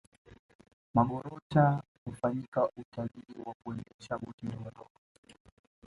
magorota 0.93 1.83
hufanyika 2.05 2.69
Utalii 2.77 3.41
wa 3.45 3.53
kuendesha 3.63 4.17
boti 4.17 4.45
ndogondogo 4.45 4.91